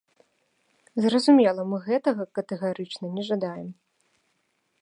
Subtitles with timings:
[1.03, 3.71] Зразумела, мы гэтага катэгарычна не жадаем.